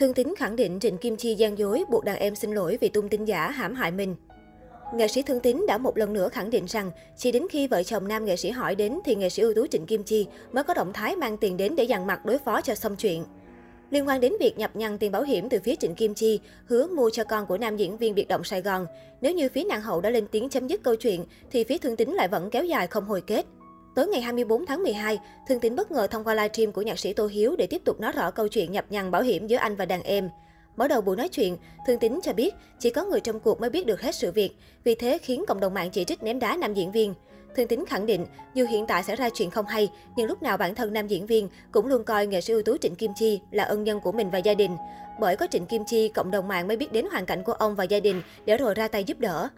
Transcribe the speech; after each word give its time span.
Thương 0.00 0.14
Tín 0.14 0.34
khẳng 0.36 0.56
định 0.56 0.80
Trịnh 0.80 0.98
Kim 0.98 1.16
Chi 1.16 1.34
gian 1.34 1.58
dối 1.58 1.84
buộc 1.90 2.04
đàn 2.04 2.16
em 2.16 2.34
xin 2.34 2.52
lỗi 2.52 2.78
vì 2.80 2.88
tung 2.88 3.08
tin 3.08 3.24
giả 3.24 3.50
hãm 3.50 3.74
hại 3.74 3.90
mình. 3.90 4.16
Nghệ 4.94 5.08
sĩ 5.08 5.22
Thương 5.22 5.40
Tín 5.40 5.64
đã 5.68 5.78
một 5.78 5.96
lần 5.96 6.12
nữa 6.12 6.28
khẳng 6.28 6.50
định 6.50 6.64
rằng 6.68 6.90
chỉ 7.16 7.32
đến 7.32 7.46
khi 7.50 7.66
vợ 7.66 7.82
chồng 7.82 8.08
nam 8.08 8.24
nghệ 8.24 8.36
sĩ 8.36 8.50
hỏi 8.50 8.74
đến 8.74 8.98
thì 9.04 9.14
nghệ 9.14 9.28
sĩ 9.28 9.42
ưu 9.42 9.54
tú 9.54 9.66
Trịnh 9.66 9.86
Kim 9.86 10.02
Chi 10.02 10.26
mới 10.52 10.64
có 10.64 10.74
động 10.74 10.92
thái 10.92 11.16
mang 11.16 11.36
tiền 11.36 11.56
đến 11.56 11.76
để 11.76 11.84
dằn 11.84 12.06
mặt 12.06 12.24
đối 12.24 12.38
phó 12.38 12.60
cho 12.60 12.74
xong 12.74 12.96
chuyện. 12.96 13.24
Liên 13.90 14.08
quan 14.08 14.20
đến 14.20 14.32
việc 14.40 14.58
nhập 14.58 14.76
nhằn 14.76 14.98
tiền 14.98 15.12
bảo 15.12 15.22
hiểm 15.22 15.48
từ 15.48 15.58
phía 15.64 15.76
Trịnh 15.76 15.94
Kim 15.94 16.14
Chi, 16.14 16.40
hứa 16.66 16.86
mua 16.86 17.10
cho 17.10 17.24
con 17.24 17.46
của 17.46 17.58
nam 17.58 17.76
diễn 17.76 17.96
viên 17.96 18.14
biệt 18.14 18.28
động 18.28 18.44
Sài 18.44 18.62
Gòn, 18.62 18.86
nếu 19.20 19.34
như 19.34 19.48
phía 19.48 19.64
nàng 19.64 19.82
hậu 19.82 20.00
đã 20.00 20.10
lên 20.10 20.26
tiếng 20.30 20.48
chấm 20.48 20.66
dứt 20.66 20.82
câu 20.82 20.96
chuyện 20.96 21.24
thì 21.50 21.64
phía 21.64 21.78
Thương 21.78 21.96
Tín 21.96 22.10
lại 22.10 22.28
vẫn 22.28 22.50
kéo 22.50 22.64
dài 22.64 22.86
không 22.86 23.04
hồi 23.04 23.20
kết. 23.20 23.46
Tối 24.00 24.08
ngày 24.08 24.20
24 24.20 24.66
tháng 24.66 24.82
12, 24.82 25.18
Thương 25.48 25.60
Tín 25.60 25.76
bất 25.76 25.90
ngờ 25.90 26.06
thông 26.06 26.24
qua 26.24 26.34
livestream 26.34 26.72
của 26.72 26.82
nhạc 26.82 26.98
sĩ 26.98 27.12
Tô 27.12 27.26
Hiếu 27.26 27.56
để 27.58 27.66
tiếp 27.66 27.82
tục 27.84 28.00
nói 28.00 28.12
rõ 28.12 28.30
câu 28.30 28.48
chuyện 28.48 28.72
nhập 28.72 28.84
nhằn 28.90 29.10
bảo 29.10 29.22
hiểm 29.22 29.46
giữa 29.46 29.56
anh 29.56 29.76
và 29.76 29.84
đàn 29.84 30.02
em. 30.02 30.30
Mở 30.76 30.88
đầu 30.88 31.00
buổi 31.00 31.16
nói 31.16 31.28
chuyện, 31.28 31.56
Thương 31.86 31.98
Tín 31.98 32.20
cho 32.22 32.32
biết 32.32 32.54
chỉ 32.78 32.90
có 32.90 33.04
người 33.04 33.20
trong 33.20 33.40
cuộc 33.40 33.60
mới 33.60 33.70
biết 33.70 33.86
được 33.86 34.00
hết 34.00 34.14
sự 34.14 34.32
việc, 34.32 34.56
vì 34.84 34.94
thế 34.94 35.18
khiến 35.18 35.44
cộng 35.48 35.60
đồng 35.60 35.74
mạng 35.74 35.90
chỉ 35.90 36.04
trích 36.04 36.22
ném 36.22 36.38
đá 36.38 36.56
nam 36.56 36.74
diễn 36.74 36.92
viên. 36.92 37.14
Thương 37.56 37.68
Tín 37.68 37.84
khẳng 37.86 38.06
định, 38.06 38.26
dù 38.54 38.66
hiện 38.66 38.86
tại 38.86 39.02
xảy 39.02 39.16
ra 39.16 39.28
chuyện 39.30 39.50
không 39.50 39.66
hay, 39.66 39.90
nhưng 40.16 40.26
lúc 40.26 40.42
nào 40.42 40.56
bản 40.56 40.74
thân 40.74 40.92
nam 40.92 41.06
diễn 41.06 41.26
viên 41.26 41.48
cũng 41.72 41.86
luôn 41.86 42.04
coi 42.04 42.26
nghệ 42.26 42.40
sĩ 42.40 42.52
ưu 42.52 42.62
tú 42.62 42.76
Trịnh 42.76 42.94
Kim 42.94 43.12
Chi 43.16 43.40
là 43.50 43.64
ân 43.64 43.84
nhân 43.84 44.00
của 44.00 44.12
mình 44.12 44.30
và 44.30 44.38
gia 44.38 44.54
đình. 44.54 44.76
Bởi 45.20 45.36
có 45.36 45.46
Trịnh 45.50 45.66
Kim 45.66 45.84
Chi, 45.84 46.08
cộng 46.08 46.30
đồng 46.30 46.48
mạng 46.48 46.68
mới 46.68 46.76
biết 46.76 46.92
đến 46.92 47.06
hoàn 47.10 47.26
cảnh 47.26 47.42
của 47.42 47.52
ông 47.52 47.74
và 47.74 47.84
gia 47.84 48.00
đình 48.00 48.22
để 48.44 48.56
rồi 48.56 48.74
ra 48.74 48.88
tay 48.88 49.04
giúp 49.04 49.18
đỡ. 49.20 49.48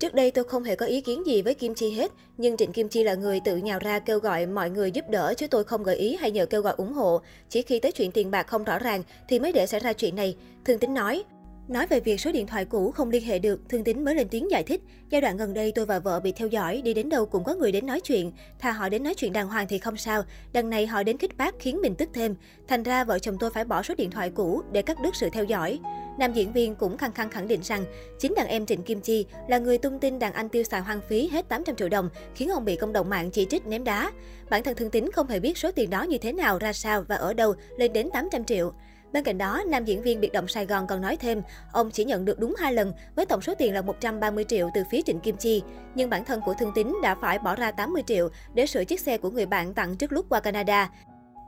Trước 0.00 0.14
đây 0.14 0.30
tôi 0.30 0.44
không 0.44 0.62
hề 0.62 0.76
có 0.76 0.86
ý 0.86 1.00
kiến 1.00 1.26
gì 1.26 1.42
với 1.42 1.54
Kim 1.54 1.74
Chi 1.74 1.90
hết, 1.90 2.12
nhưng 2.38 2.56
Trịnh 2.56 2.72
Kim 2.72 2.88
Chi 2.88 3.04
là 3.04 3.14
người 3.14 3.40
tự 3.44 3.56
nhào 3.56 3.78
ra 3.78 3.98
kêu 3.98 4.18
gọi 4.18 4.46
mọi 4.46 4.70
người 4.70 4.90
giúp 4.90 5.04
đỡ 5.08 5.34
chứ 5.36 5.46
tôi 5.46 5.64
không 5.64 5.82
gợi 5.82 5.96
ý 5.96 6.16
hay 6.16 6.30
nhờ 6.30 6.46
kêu 6.46 6.62
gọi 6.62 6.74
ủng 6.76 6.92
hộ. 6.92 7.20
Chỉ 7.48 7.62
khi 7.62 7.80
tới 7.80 7.92
chuyện 7.92 8.12
tiền 8.12 8.30
bạc 8.30 8.46
không 8.46 8.64
rõ 8.64 8.78
ràng 8.78 9.02
thì 9.28 9.38
mới 9.38 9.52
để 9.52 9.66
xảy 9.66 9.80
ra 9.80 9.92
chuyện 9.92 10.16
này, 10.16 10.36
Thương 10.64 10.78
Tính 10.78 10.94
nói. 10.94 11.24
Nói 11.68 11.86
về 11.86 12.00
việc 12.00 12.20
số 12.20 12.32
điện 12.32 12.46
thoại 12.46 12.64
cũ 12.64 12.90
không 12.90 13.10
liên 13.10 13.24
hệ 13.24 13.38
được, 13.38 13.60
Thương 13.68 13.84
Tín 13.84 14.04
mới 14.04 14.14
lên 14.14 14.28
tiếng 14.28 14.50
giải 14.50 14.62
thích. 14.62 14.80
Giai 15.10 15.20
đoạn 15.20 15.36
gần 15.36 15.54
đây 15.54 15.72
tôi 15.74 15.86
và 15.86 15.98
vợ 15.98 16.20
bị 16.20 16.32
theo 16.32 16.48
dõi, 16.48 16.82
đi 16.84 16.94
đến 16.94 17.08
đâu 17.08 17.26
cũng 17.26 17.44
có 17.44 17.54
người 17.54 17.72
đến 17.72 17.86
nói 17.86 18.00
chuyện. 18.00 18.32
Thà 18.58 18.70
họ 18.70 18.88
đến 18.88 19.02
nói 19.02 19.14
chuyện 19.14 19.32
đàng 19.32 19.48
hoàng 19.48 19.66
thì 19.68 19.78
không 19.78 19.96
sao. 19.96 20.22
Đằng 20.52 20.70
này 20.70 20.86
họ 20.86 21.02
đến 21.02 21.18
khích 21.18 21.36
bác 21.36 21.54
khiến 21.58 21.80
mình 21.82 21.94
tức 21.94 22.08
thêm. 22.12 22.34
Thành 22.68 22.82
ra 22.82 23.04
vợ 23.04 23.18
chồng 23.18 23.36
tôi 23.40 23.50
phải 23.50 23.64
bỏ 23.64 23.82
số 23.82 23.94
điện 23.94 24.10
thoại 24.10 24.30
cũ 24.30 24.62
để 24.72 24.82
cắt 24.82 24.96
đứt 25.02 25.16
sự 25.16 25.28
theo 25.32 25.44
dõi. 25.44 25.78
Nam 26.20 26.32
diễn 26.32 26.52
viên 26.52 26.74
cũng 26.74 26.98
khăng 26.98 27.12
khăng 27.12 27.30
khẳng 27.30 27.48
định 27.48 27.60
rằng 27.62 27.84
chính 28.18 28.34
đàn 28.34 28.46
em 28.46 28.66
Trịnh 28.66 28.82
Kim 28.82 29.00
Chi 29.00 29.26
là 29.48 29.58
người 29.58 29.78
tung 29.78 29.98
tin 29.98 30.18
đàn 30.18 30.32
anh 30.32 30.48
tiêu 30.48 30.62
xài 30.62 30.80
hoang 30.80 31.00
phí 31.08 31.28
hết 31.28 31.48
800 31.48 31.76
triệu 31.76 31.88
đồng, 31.88 32.08
khiến 32.34 32.48
ông 32.48 32.64
bị 32.64 32.76
công 32.76 32.92
đồng 32.92 33.10
mạng 33.10 33.30
chỉ 33.30 33.46
trích 33.50 33.66
ném 33.66 33.84
đá. 33.84 34.10
Bản 34.50 34.62
thân 34.62 34.74
Thương 34.76 34.90
Tín 34.90 35.10
không 35.12 35.26
hề 35.26 35.40
biết 35.40 35.58
số 35.58 35.70
tiền 35.72 35.90
đó 35.90 36.02
như 36.02 36.18
thế 36.18 36.32
nào, 36.32 36.58
ra 36.58 36.72
sao 36.72 37.04
và 37.08 37.16
ở 37.16 37.34
đâu 37.34 37.54
lên 37.78 37.92
đến 37.92 38.08
800 38.12 38.44
triệu. 38.44 38.72
Bên 39.12 39.24
cạnh 39.24 39.38
đó, 39.38 39.62
nam 39.66 39.84
diễn 39.84 40.02
viên 40.02 40.20
biệt 40.20 40.32
động 40.32 40.48
Sài 40.48 40.66
Gòn 40.66 40.86
còn 40.86 41.00
nói 41.00 41.16
thêm, 41.16 41.42
ông 41.72 41.90
chỉ 41.90 42.04
nhận 42.04 42.24
được 42.24 42.38
đúng 42.38 42.54
hai 42.58 42.72
lần 42.72 42.92
với 43.16 43.26
tổng 43.26 43.40
số 43.40 43.54
tiền 43.54 43.74
là 43.74 43.82
130 43.82 44.44
triệu 44.48 44.70
từ 44.74 44.82
phía 44.90 45.02
Trịnh 45.02 45.20
Kim 45.20 45.36
Chi. 45.36 45.62
Nhưng 45.94 46.10
bản 46.10 46.24
thân 46.24 46.40
của 46.46 46.54
Thương 46.54 46.72
Tín 46.74 46.92
đã 47.02 47.14
phải 47.14 47.38
bỏ 47.38 47.56
ra 47.56 47.70
80 47.70 48.02
triệu 48.06 48.28
để 48.54 48.66
sửa 48.66 48.84
chiếc 48.84 49.00
xe 49.00 49.18
của 49.18 49.30
người 49.30 49.46
bạn 49.46 49.74
tặng 49.74 49.96
trước 49.96 50.12
lúc 50.12 50.26
qua 50.28 50.40
Canada. 50.40 50.90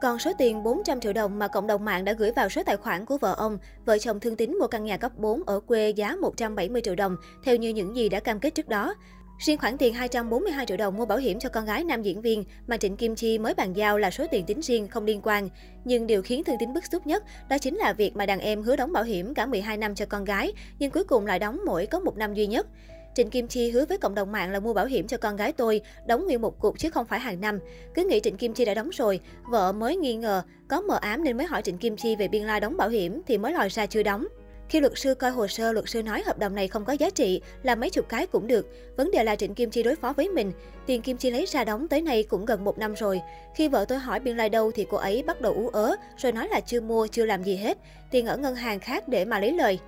Còn 0.02 0.18
số 0.18 0.32
tiền 0.38 0.62
400 0.62 1.00
triệu 1.00 1.12
đồng 1.12 1.38
mà 1.38 1.48
cộng 1.48 1.66
đồng 1.66 1.84
mạng 1.84 2.04
đã 2.04 2.12
gửi 2.12 2.32
vào 2.32 2.48
số 2.48 2.62
tài 2.62 2.76
khoản 2.76 3.04
của 3.04 3.18
vợ 3.18 3.34
ông, 3.34 3.58
vợ 3.84 3.98
chồng 3.98 4.20
Thương 4.20 4.36
Tín 4.36 4.58
mua 4.58 4.66
căn 4.66 4.84
nhà 4.84 4.96
cấp 4.96 5.12
4 5.18 5.42
ở 5.46 5.60
quê 5.60 5.90
giá 5.90 6.16
170 6.16 6.82
triệu 6.82 6.94
đồng, 6.94 7.16
theo 7.44 7.56
như 7.56 7.68
những 7.68 7.96
gì 7.96 8.08
đã 8.08 8.20
cam 8.20 8.40
kết 8.40 8.54
trước 8.54 8.68
đó. 8.68 8.94
Riêng 9.38 9.58
khoản 9.58 9.78
tiền 9.78 9.94
242 9.94 10.66
triệu 10.66 10.76
đồng 10.76 10.96
mua 10.96 11.06
bảo 11.06 11.18
hiểm 11.18 11.38
cho 11.38 11.48
con 11.48 11.64
gái 11.64 11.84
nam 11.84 12.02
diễn 12.02 12.20
viên 12.20 12.44
mà 12.66 12.76
Trịnh 12.76 12.96
Kim 12.96 13.14
Chi 13.14 13.38
mới 13.38 13.54
bàn 13.54 13.72
giao 13.76 13.98
là 13.98 14.10
số 14.10 14.26
tiền 14.30 14.46
tính 14.46 14.60
riêng 14.60 14.88
không 14.88 15.04
liên 15.04 15.20
quan. 15.22 15.48
Nhưng 15.84 16.06
điều 16.06 16.22
khiến 16.22 16.44
Thương 16.44 16.56
Tín 16.58 16.72
bức 16.72 16.86
xúc 16.92 17.06
nhất 17.06 17.24
đó 17.48 17.58
chính 17.58 17.76
là 17.76 17.92
việc 17.92 18.16
mà 18.16 18.26
đàn 18.26 18.40
em 18.40 18.62
hứa 18.62 18.76
đóng 18.76 18.92
bảo 18.92 19.04
hiểm 19.04 19.34
cả 19.34 19.46
12 19.46 19.76
năm 19.76 19.94
cho 19.94 20.06
con 20.06 20.24
gái, 20.24 20.52
nhưng 20.78 20.90
cuối 20.90 21.04
cùng 21.04 21.26
lại 21.26 21.38
đóng 21.38 21.60
mỗi 21.66 21.86
có 21.86 22.00
một 22.00 22.16
năm 22.16 22.34
duy 22.34 22.46
nhất. 22.46 22.66
Trịnh 23.14 23.30
Kim 23.30 23.48
Chi 23.48 23.70
hứa 23.70 23.84
với 23.84 23.98
cộng 23.98 24.14
đồng 24.14 24.32
mạng 24.32 24.50
là 24.52 24.60
mua 24.60 24.72
bảo 24.72 24.86
hiểm 24.86 25.06
cho 25.06 25.16
con 25.16 25.36
gái 25.36 25.52
tôi, 25.52 25.80
đóng 26.06 26.24
nguyên 26.24 26.40
một 26.40 26.60
cục 26.60 26.78
chứ 26.78 26.90
không 26.90 27.06
phải 27.06 27.20
hàng 27.20 27.40
năm. 27.40 27.58
Cứ 27.94 28.04
nghĩ 28.04 28.20
Trịnh 28.20 28.36
Kim 28.36 28.54
Chi 28.54 28.64
đã 28.64 28.74
đóng 28.74 28.90
rồi, 28.92 29.20
vợ 29.48 29.72
mới 29.72 29.96
nghi 29.96 30.14
ngờ, 30.14 30.42
có 30.68 30.80
mờ 30.80 30.98
ám 31.00 31.24
nên 31.24 31.36
mới 31.36 31.46
hỏi 31.46 31.62
Trịnh 31.62 31.78
Kim 31.78 31.96
Chi 31.96 32.16
về 32.16 32.28
biên 32.28 32.42
lai 32.42 32.60
đóng 32.60 32.76
bảo 32.76 32.88
hiểm 32.88 33.22
thì 33.26 33.38
mới 33.38 33.52
lòi 33.52 33.68
ra 33.68 33.86
chưa 33.86 34.02
đóng. 34.02 34.26
Khi 34.68 34.80
luật 34.80 34.92
sư 34.96 35.14
coi 35.14 35.30
hồ 35.30 35.46
sơ, 35.46 35.72
luật 35.72 35.88
sư 35.88 36.02
nói 36.02 36.22
hợp 36.26 36.38
đồng 36.38 36.54
này 36.54 36.68
không 36.68 36.84
có 36.84 36.92
giá 36.92 37.10
trị, 37.10 37.40
làm 37.62 37.80
mấy 37.80 37.90
chục 37.90 38.08
cái 38.08 38.26
cũng 38.26 38.46
được. 38.46 38.66
Vấn 38.96 39.10
đề 39.10 39.24
là 39.24 39.36
Trịnh 39.36 39.54
Kim 39.54 39.70
Chi 39.70 39.82
đối 39.82 39.96
phó 39.96 40.12
với 40.12 40.28
mình. 40.28 40.52
Tiền 40.86 41.02
Kim 41.02 41.16
Chi 41.16 41.30
lấy 41.30 41.46
ra 41.46 41.64
đóng 41.64 41.88
tới 41.88 42.02
nay 42.02 42.22
cũng 42.22 42.44
gần 42.44 42.64
một 42.64 42.78
năm 42.78 42.94
rồi. 42.94 43.20
Khi 43.54 43.68
vợ 43.68 43.84
tôi 43.84 43.98
hỏi 43.98 44.20
biên 44.20 44.36
lai 44.36 44.48
đâu 44.48 44.70
thì 44.70 44.86
cô 44.90 44.96
ấy 44.96 45.22
bắt 45.22 45.40
đầu 45.40 45.52
ú 45.52 45.68
ớ, 45.68 45.96
rồi 46.16 46.32
nói 46.32 46.48
là 46.48 46.60
chưa 46.60 46.80
mua, 46.80 47.06
chưa 47.06 47.24
làm 47.24 47.44
gì 47.44 47.56
hết. 47.56 47.78
Tiền 48.10 48.26
ở 48.26 48.36
ngân 48.36 48.54
hàng 48.54 48.80
khác 48.80 49.08
để 49.08 49.24
mà 49.24 49.38
lấy 49.38 49.52
lời. 49.52 49.78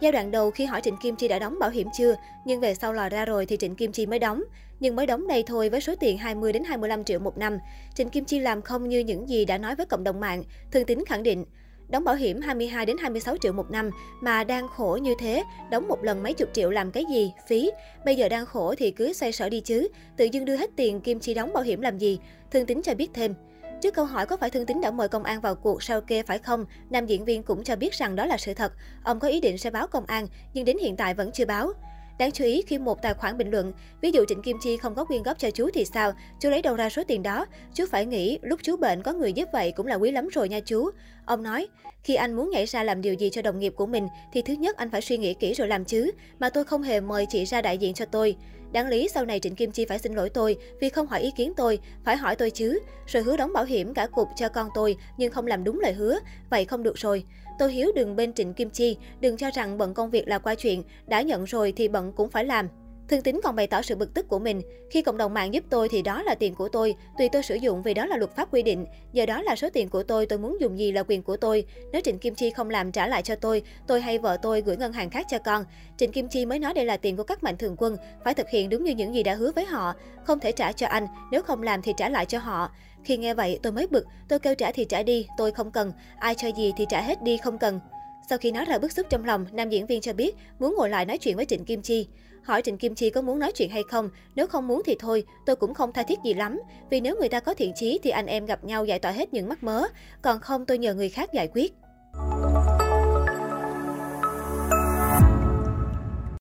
Giai 0.00 0.12
đoạn 0.12 0.30
đầu 0.30 0.50
khi 0.50 0.64
hỏi 0.64 0.80
Trịnh 0.80 0.96
Kim 0.96 1.16
Chi 1.16 1.28
đã 1.28 1.38
đóng 1.38 1.58
bảo 1.58 1.70
hiểm 1.70 1.88
chưa, 1.98 2.14
nhưng 2.44 2.60
về 2.60 2.74
sau 2.74 2.92
lò 2.92 3.08
ra 3.08 3.24
rồi 3.24 3.46
thì 3.46 3.56
Trịnh 3.56 3.74
Kim 3.74 3.92
Chi 3.92 4.06
mới 4.06 4.18
đóng. 4.18 4.42
Nhưng 4.80 4.96
mới 4.96 5.06
đóng 5.06 5.28
đây 5.28 5.42
thôi 5.46 5.68
với 5.68 5.80
số 5.80 5.94
tiền 6.00 6.18
20 6.18 6.52
đến 6.52 6.64
25 6.64 7.04
triệu 7.04 7.18
một 7.18 7.38
năm. 7.38 7.58
Trịnh 7.94 8.08
Kim 8.08 8.24
Chi 8.24 8.38
làm 8.38 8.62
không 8.62 8.88
như 8.88 8.98
những 8.98 9.28
gì 9.28 9.44
đã 9.44 9.58
nói 9.58 9.74
với 9.74 9.86
cộng 9.86 10.04
đồng 10.04 10.20
mạng. 10.20 10.44
Thương 10.72 10.84
Tín 10.84 11.04
khẳng 11.06 11.22
định, 11.22 11.44
đóng 11.88 12.04
bảo 12.04 12.14
hiểm 12.14 12.40
22 12.40 12.86
đến 12.86 12.96
26 12.98 13.36
triệu 13.36 13.52
một 13.52 13.70
năm 13.70 13.90
mà 14.20 14.44
đang 14.44 14.68
khổ 14.68 14.98
như 15.02 15.14
thế, 15.18 15.42
đóng 15.70 15.88
một 15.88 16.04
lần 16.04 16.22
mấy 16.22 16.34
chục 16.34 16.48
triệu 16.52 16.70
làm 16.70 16.90
cái 16.90 17.04
gì, 17.10 17.32
phí. 17.48 17.70
Bây 18.04 18.16
giờ 18.16 18.28
đang 18.28 18.46
khổ 18.46 18.74
thì 18.78 18.90
cứ 18.90 19.12
xoay 19.12 19.32
sở 19.32 19.48
đi 19.48 19.60
chứ, 19.60 19.88
tự 20.16 20.24
dưng 20.24 20.44
đưa 20.44 20.56
hết 20.56 20.70
tiền 20.76 21.00
Kim 21.00 21.20
Chi 21.20 21.34
đóng 21.34 21.52
bảo 21.52 21.62
hiểm 21.62 21.80
làm 21.80 21.98
gì. 21.98 22.18
Thương 22.50 22.66
Tín 22.66 22.82
cho 22.82 22.94
biết 22.94 23.10
thêm. 23.14 23.34
Trước 23.82 23.94
câu 23.94 24.04
hỏi 24.04 24.26
có 24.26 24.36
phải 24.36 24.50
Thương 24.50 24.66
Tín 24.66 24.80
đã 24.80 24.90
mời 24.90 25.08
công 25.08 25.24
an 25.24 25.40
vào 25.40 25.54
cuộc 25.54 25.82
sau 25.82 26.00
kê 26.00 26.22
phải 26.22 26.38
không, 26.38 26.64
nam 26.90 27.06
diễn 27.06 27.24
viên 27.24 27.42
cũng 27.42 27.64
cho 27.64 27.76
biết 27.76 27.94
rằng 27.94 28.16
đó 28.16 28.26
là 28.26 28.36
sự 28.36 28.54
thật. 28.54 28.72
Ông 29.04 29.20
có 29.20 29.28
ý 29.28 29.40
định 29.40 29.58
sẽ 29.58 29.70
báo 29.70 29.86
công 29.86 30.06
an, 30.06 30.26
nhưng 30.54 30.64
đến 30.64 30.78
hiện 30.78 30.96
tại 30.96 31.14
vẫn 31.14 31.32
chưa 31.32 31.44
báo. 31.44 31.72
Đáng 32.18 32.32
chú 32.32 32.44
ý 32.44 32.62
khi 32.66 32.78
một 32.78 33.02
tài 33.02 33.14
khoản 33.14 33.38
bình 33.38 33.50
luận, 33.50 33.72
ví 34.00 34.10
dụ 34.12 34.24
Trịnh 34.28 34.42
Kim 34.42 34.56
Chi 34.62 34.76
không 34.76 34.94
có 34.94 35.04
quyên 35.04 35.22
góp 35.22 35.38
cho 35.38 35.50
chú 35.50 35.70
thì 35.74 35.84
sao, 35.84 36.12
chú 36.40 36.50
lấy 36.50 36.62
đâu 36.62 36.76
ra 36.76 36.88
số 36.88 37.02
tiền 37.08 37.22
đó, 37.22 37.46
chú 37.74 37.84
phải 37.90 38.06
nghĩ 38.06 38.38
lúc 38.42 38.60
chú 38.62 38.76
bệnh 38.76 39.02
có 39.02 39.12
người 39.12 39.32
giúp 39.32 39.48
vậy 39.52 39.72
cũng 39.76 39.86
là 39.86 39.94
quý 39.94 40.10
lắm 40.10 40.28
rồi 40.28 40.48
nha 40.48 40.60
chú. 40.60 40.90
Ông 41.24 41.42
nói, 41.42 41.68
khi 42.02 42.14
anh 42.14 42.36
muốn 42.36 42.50
nhảy 42.50 42.66
ra 42.66 42.82
làm 42.82 43.02
điều 43.02 43.14
gì 43.14 43.30
cho 43.30 43.42
đồng 43.42 43.58
nghiệp 43.58 43.72
của 43.76 43.86
mình 43.86 44.08
thì 44.32 44.42
thứ 44.42 44.52
nhất 44.52 44.76
anh 44.76 44.90
phải 44.90 45.00
suy 45.00 45.18
nghĩ 45.18 45.34
kỹ 45.34 45.54
rồi 45.54 45.68
làm 45.68 45.84
chứ, 45.84 46.10
mà 46.38 46.50
tôi 46.50 46.64
không 46.64 46.82
hề 46.82 47.00
mời 47.00 47.26
chị 47.30 47.44
ra 47.44 47.62
đại 47.62 47.78
diện 47.78 47.94
cho 47.94 48.04
tôi. 48.04 48.36
Đáng 48.72 48.88
lý 48.88 49.08
sau 49.08 49.24
này 49.24 49.40
Trịnh 49.40 49.54
Kim 49.54 49.70
Chi 49.70 49.84
phải 49.84 49.98
xin 49.98 50.14
lỗi 50.14 50.30
tôi 50.30 50.56
vì 50.80 50.88
không 50.88 51.06
hỏi 51.06 51.20
ý 51.20 51.30
kiến 51.36 51.52
tôi, 51.56 51.78
phải 52.04 52.16
hỏi 52.16 52.36
tôi 52.36 52.50
chứ. 52.50 52.78
Rồi 53.06 53.22
hứa 53.22 53.36
đóng 53.36 53.52
bảo 53.52 53.64
hiểm 53.64 53.94
cả 53.94 54.06
cục 54.06 54.28
cho 54.36 54.48
con 54.48 54.68
tôi 54.74 54.96
nhưng 55.16 55.32
không 55.32 55.46
làm 55.46 55.64
đúng 55.64 55.80
lời 55.80 55.92
hứa, 55.92 56.18
vậy 56.50 56.64
không 56.64 56.82
được 56.82 56.98
rồi. 56.98 57.24
Tôi 57.58 57.72
hiếu 57.72 57.92
đừng 57.94 58.16
bên 58.16 58.32
Trịnh 58.32 58.54
Kim 58.54 58.70
Chi, 58.70 58.96
đừng 59.20 59.36
cho 59.36 59.50
rằng 59.54 59.78
bận 59.78 59.94
công 59.94 60.10
việc 60.10 60.28
là 60.28 60.38
qua 60.38 60.54
chuyện, 60.54 60.82
đã 61.06 61.22
nhận 61.22 61.44
rồi 61.44 61.72
thì 61.76 61.88
bận 61.88 62.12
cũng 62.12 62.30
phải 62.30 62.44
làm. 62.44 62.68
Thương 63.10 63.22
Tín 63.22 63.40
còn 63.44 63.56
bày 63.56 63.66
tỏ 63.66 63.82
sự 63.82 63.96
bực 63.96 64.14
tức 64.14 64.28
của 64.28 64.38
mình. 64.38 64.62
Khi 64.90 65.02
cộng 65.02 65.16
đồng 65.16 65.34
mạng 65.34 65.54
giúp 65.54 65.64
tôi 65.70 65.88
thì 65.88 66.02
đó 66.02 66.22
là 66.22 66.34
tiền 66.34 66.54
của 66.54 66.68
tôi, 66.68 66.94
tùy 67.18 67.28
tôi 67.32 67.42
sử 67.42 67.54
dụng 67.54 67.82
vì 67.82 67.94
đó 67.94 68.06
là 68.06 68.16
luật 68.16 68.36
pháp 68.36 68.54
quy 68.54 68.62
định. 68.62 68.86
Giờ 69.12 69.26
đó 69.26 69.42
là 69.42 69.56
số 69.56 69.68
tiền 69.70 69.88
của 69.88 70.02
tôi, 70.02 70.26
tôi 70.26 70.38
muốn 70.38 70.60
dùng 70.60 70.78
gì 70.78 70.92
là 70.92 71.02
quyền 71.02 71.22
của 71.22 71.36
tôi. 71.36 71.64
Nếu 71.92 72.02
Trịnh 72.04 72.18
Kim 72.18 72.34
Chi 72.34 72.50
không 72.50 72.70
làm 72.70 72.92
trả 72.92 73.06
lại 73.06 73.22
cho 73.22 73.34
tôi, 73.34 73.62
tôi 73.86 74.00
hay 74.00 74.18
vợ 74.18 74.36
tôi 74.42 74.60
gửi 74.60 74.76
ngân 74.76 74.92
hàng 74.92 75.10
khác 75.10 75.26
cho 75.30 75.38
con. 75.38 75.64
Trịnh 75.96 76.12
Kim 76.12 76.28
Chi 76.28 76.46
mới 76.46 76.58
nói 76.58 76.74
đây 76.74 76.84
là 76.84 76.96
tiền 76.96 77.16
của 77.16 77.22
các 77.22 77.42
mạnh 77.42 77.56
thường 77.56 77.76
quân, 77.78 77.96
phải 78.24 78.34
thực 78.34 78.48
hiện 78.48 78.68
đúng 78.68 78.84
như 78.84 78.92
những 78.92 79.14
gì 79.14 79.22
đã 79.22 79.34
hứa 79.34 79.52
với 79.54 79.64
họ. 79.64 79.94
Không 80.24 80.40
thể 80.40 80.52
trả 80.52 80.72
cho 80.72 80.86
anh, 80.86 81.06
nếu 81.30 81.42
không 81.42 81.62
làm 81.62 81.82
thì 81.82 81.92
trả 81.96 82.08
lại 82.08 82.26
cho 82.26 82.38
họ. 82.38 82.70
Khi 83.04 83.16
nghe 83.16 83.34
vậy 83.34 83.58
tôi 83.62 83.72
mới 83.72 83.86
bực, 83.86 84.06
tôi 84.28 84.38
kêu 84.38 84.54
trả 84.54 84.72
thì 84.72 84.84
trả 84.84 85.02
đi, 85.02 85.26
tôi 85.36 85.52
không 85.52 85.70
cần. 85.70 85.92
Ai 86.18 86.34
cho 86.34 86.48
gì 86.48 86.72
thì 86.76 86.86
trả 86.88 87.00
hết 87.00 87.22
đi, 87.22 87.36
không 87.36 87.58
cần. 87.58 87.80
Sau 88.30 88.38
khi 88.38 88.52
nói 88.52 88.64
ra 88.64 88.78
bức 88.78 88.92
xúc 88.92 89.06
trong 89.10 89.24
lòng, 89.24 89.46
nam 89.52 89.70
diễn 89.70 89.86
viên 89.86 90.00
cho 90.00 90.12
biết 90.12 90.36
muốn 90.58 90.74
ngồi 90.76 90.90
lại 90.90 91.06
nói 91.06 91.18
chuyện 91.18 91.36
với 91.36 91.44
Trịnh 91.44 91.64
Kim 91.64 91.82
Chi. 91.82 92.06
Hỏi 92.42 92.62
Trịnh 92.62 92.78
Kim 92.78 92.94
Chi 92.94 93.10
có 93.10 93.22
muốn 93.22 93.38
nói 93.38 93.52
chuyện 93.52 93.70
hay 93.70 93.82
không, 93.90 94.10
nếu 94.34 94.46
không 94.46 94.68
muốn 94.68 94.82
thì 94.86 94.96
thôi, 94.98 95.24
tôi 95.46 95.56
cũng 95.56 95.74
không 95.74 95.92
tha 95.92 96.02
thiết 96.02 96.18
gì 96.24 96.34
lắm. 96.34 96.60
Vì 96.90 97.00
nếu 97.00 97.16
người 97.20 97.28
ta 97.28 97.40
có 97.40 97.54
thiện 97.54 97.72
chí 97.74 97.98
thì 98.02 98.10
anh 98.10 98.26
em 98.26 98.46
gặp 98.46 98.64
nhau 98.64 98.84
giải 98.84 98.98
tỏa 98.98 99.10
hết 99.10 99.34
những 99.34 99.48
mắc 99.48 99.62
mớ, 99.62 99.82
còn 100.22 100.40
không 100.40 100.66
tôi 100.66 100.78
nhờ 100.78 100.94
người 100.94 101.08
khác 101.08 101.32
giải 101.32 101.48
quyết. 101.54 101.74